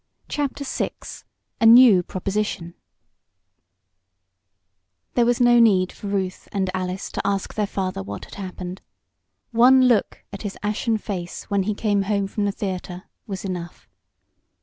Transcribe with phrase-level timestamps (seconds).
[0.27, 0.89] CHAPTER VI
[1.61, 2.73] A NEW PROPOSITION
[5.13, 8.81] There was no need for Ruth and Alice to ask their father what had happened.
[9.51, 13.87] One look at his ashen face when he came home from the theater was enough.